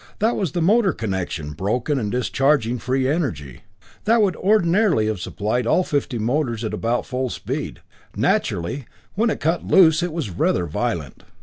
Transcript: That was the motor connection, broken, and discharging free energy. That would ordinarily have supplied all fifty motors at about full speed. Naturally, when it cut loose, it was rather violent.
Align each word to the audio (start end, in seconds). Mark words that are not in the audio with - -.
That 0.17 0.35
was 0.35 0.53
the 0.53 0.63
motor 0.63 0.93
connection, 0.93 1.51
broken, 1.53 1.99
and 1.99 2.11
discharging 2.11 2.79
free 2.79 3.07
energy. 3.07 3.61
That 4.05 4.23
would 4.23 4.35
ordinarily 4.35 5.05
have 5.05 5.19
supplied 5.19 5.67
all 5.67 5.83
fifty 5.83 6.17
motors 6.17 6.63
at 6.63 6.73
about 6.73 7.05
full 7.05 7.29
speed. 7.29 7.81
Naturally, 8.15 8.85
when 9.13 9.29
it 9.29 9.39
cut 9.39 9.67
loose, 9.67 10.01
it 10.01 10.11
was 10.11 10.31
rather 10.31 10.65
violent. 10.65 11.21